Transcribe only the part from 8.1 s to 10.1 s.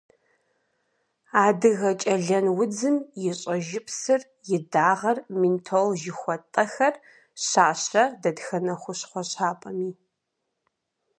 дэтхэнэ хущхъуэ щапӏэми.